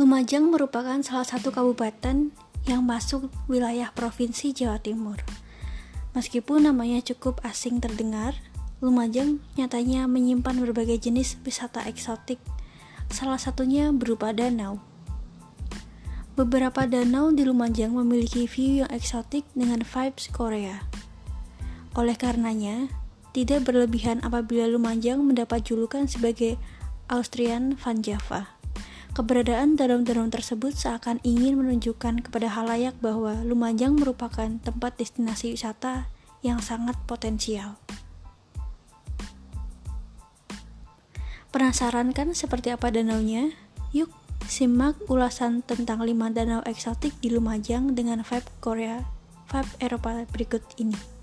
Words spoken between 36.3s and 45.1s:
yang sangat potensial. Penasaran kan seperti apa danaunya? Yuk, simak